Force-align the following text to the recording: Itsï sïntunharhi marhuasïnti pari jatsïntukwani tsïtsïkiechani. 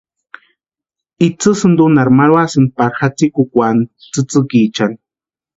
Itsï 1.27 1.51
sïntunharhi 1.61 2.15
marhuasïnti 2.17 2.73
pari 2.77 2.95
jatsïntukwani 2.99 3.83
tsïtsïkiechani. 4.11 4.97